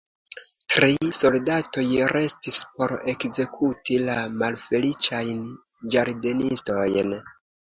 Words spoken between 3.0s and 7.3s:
ekzekuti la malfeliĉajn ĝardenistojn.